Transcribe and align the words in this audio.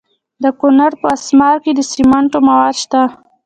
د 0.43 0.45
کونړ 0.59 0.91
په 1.01 1.07
اسمار 1.17 1.55
کې 1.63 1.71
د 1.75 1.79
سمنټو 1.91 2.39
مواد 2.47 2.75
شته. 2.83 3.01